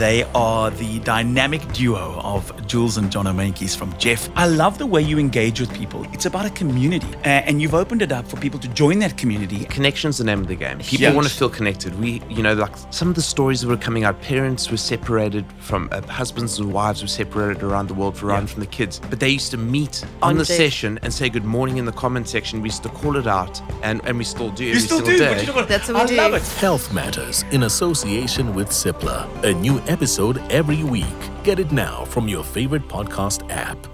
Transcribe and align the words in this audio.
They 0.00 0.22
are 0.34 0.70
the 0.70 0.98
dynamic 1.00 1.60
duo 1.74 2.18
of 2.24 2.66
Jules 2.66 2.96
and 2.96 3.12
John 3.12 3.26
O'Mankey's 3.26 3.76
from 3.76 3.94
Jeff. 3.98 4.30
I 4.34 4.46
love 4.46 4.78
the 4.78 4.86
way 4.86 5.02
you 5.02 5.18
engage 5.18 5.60
with 5.60 5.70
people. 5.74 6.06
It's 6.14 6.24
about 6.24 6.46
a 6.46 6.50
community, 6.50 7.06
uh, 7.16 7.28
and 7.48 7.60
you've 7.60 7.74
opened 7.74 8.00
it 8.00 8.10
up 8.10 8.26
for 8.26 8.38
people 8.38 8.58
to 8.60 8.68
join 8.68 8.98
that 9.00 9.18
community. 9.18 9.66
Connection's 9.66 10.16
the 10.16 10.24
name 10.24 10.40
of 10.40 10.48
the 10.48 10.54
game. 10.54 10.78
People 10.78 11.08
Huge. 11.08 11.14
want 11.14 11.28
to 11.28 11.34
feel 11.34 11.50
connected. 11.50 12.00
We, 12.00 12.22
you 12.30 12.42
know, 12.42 12.54
like 12.54 12.72
some 12.90 13.10
of 13.10 13.14
the 13.14 13.20
stories 13.20 13.60
that 13.60 13.68
were 13.68 13.76
coming 13.76 14.04
out, 14.04 14.18
parents 14.22 14.70
were 14.70 14.78
separated 14.78 15.44
from 15.58 15.90
uh, 15.92 16.00
husbands 16.06 16.58
and 16.58 16.72
wives 16.72 17.02
were 17.02 17.08
separated 17.08 17.62
around 17.62 17.88
the 17.88 17.94
world, 17.94 18.22
around 18.22 18.48
from 18.48 18.60
the 18.60 18.66
kids. 18.68 19.02
But 19.10 19.20
they 19.20 19.28
used 19.28 19.50
to 19.50 19.58
meet 19.58 20.02
on, 20.22 20.30
On 20.30 20.34
the 20.38 20.44
the- 20.44 20.46
session 20.46 20.98
and 21.02 21.12
say 21.12 21.28
good 21.28 21.44
morning 21.44 21.76
in 21.76 21.84
the 21.84 21.92
comment 21.92 22.26
section. 22.26 22.62
We 22.62 22.68
used 22.70 22.82
to 22.84 22.88
call 22.88 23.16
it 23.18 23.26
out, 23.26 23.60
and, 23.82 24.00
and 24.06 24.16
we 24.16 24.24
still 24.24 24.48
do. 24.48 24.64
You 24.64 24.70
every 24.70 24.80
still 24.80 25.04
single 25.04 25.12
do. 25.12 25.18
Day. 25.18 25.34
but 25.34 25.40
you 25.42 25.46
know 25.48 25.54
what? 25.56 25.68
That's 25.68 25.88
what 25.88 25.96
we 25.96 26.02
I 26.02 26.06
do. 26.06 26.32
love 26.32 26.34
it. 26.42 26.48
Health 26.58 26.90
Matters 26.94 27.44
in 27.50 27.64
association 27.64 28.54
with 28.54 28.68
Cipla. 28.70 29.28
A 29.44 29.52
new 29.52 29.78
episode 29.90 30.38
every 30.50 30.84
week. 30.84 31.04
Get 31.42 31.58
it 31.58 31.72
now 31.72 32.04
from 32.04 32.28
your 32.28 32.44
favorite 32.44 32.86
podcast 32.88 33.44
app. 33.50 33.89